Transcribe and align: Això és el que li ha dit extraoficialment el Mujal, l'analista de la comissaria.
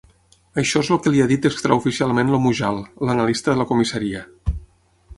Això 0.61 0.81
és 0.85 0.89
el 0.95 0.99
que 1.07 1.13
li 1.15 1.21
ha 1.25 1.27
dit 1.33 1.45
extraoficialment 1.51 2.33
el 2.37 2.41
Mujal, 2.47 2.83
l'analista 3.09 3.55
de 3.55 3.63
la 3.63 3.71
comissaria. 3.75 4.29